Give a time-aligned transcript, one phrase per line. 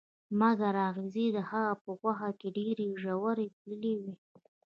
[0.39, 4.13] مګر اغزي د هغه په غوښه کې ډیر ژور تللي وو